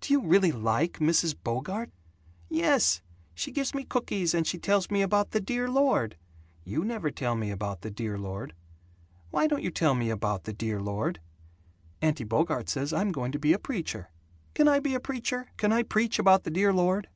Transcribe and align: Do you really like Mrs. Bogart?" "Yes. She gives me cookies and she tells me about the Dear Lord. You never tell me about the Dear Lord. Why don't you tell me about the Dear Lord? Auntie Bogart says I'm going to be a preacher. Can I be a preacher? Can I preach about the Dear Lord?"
Do 0.00 0.12
you 0.12 0.20
really 0.20 0.50
like 0.50 0.98
Mrs. 0.98 1.36
Bogart?" 1.40 1.92
"Yes. 2.48 3.02
She 3.36 3.52
gives 3.52 3.72
me 3.72 3.84
cookies 3.84 4.34
and 4.34 4.44
she 4.44 4.58
tells 4.58 4.90
me 4.90 5.00
about 5.00 5.30
the 5.30 5.40
Dear 5.40 5.68
Lord. 5.70 6.16
You 6.64 6.84
never 6.84 7.08
tell 7.12 7.36
me 7.36 7.52
about 7.52 7.82
the 7.82 7.90
Dear 7.92 8.18
Lord. 8.18 8.52
Why 9.30 9.46
don't 9.46 9.62
you 9.62 9.70
tell 9.70 9.94
me 9.94 10.10
about 10.10 10.42
the 10.42 10.52
Dear 10.52 10.80
Lord? 10.80 11.20
Auntie 12.02 12.24
Bogart 12.24 12.68
says 12.68 12.92
I'm 12.92 13.12
going 13.12 13.30
to 13.30 13.38
be 13.38 13.52
a 13.52 13.60
preacher. 13.60 14.10
Can 14.54 14.66
I 14.66 14.80
be 14.80 14.94
a 14.94 14.98
preacher? 14.98 15.52
Can 15.56 15.70
I 15.72 15.84
preach 15.84 16.18
about 16.18 16.42
the 16.42 16.50
Dear 16.50 16.72
Lord?" 16.72 17.08